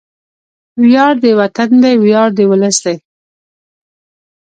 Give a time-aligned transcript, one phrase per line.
[0.81, 2.95] وياړ د وطن دی، ویاړ د ولس دی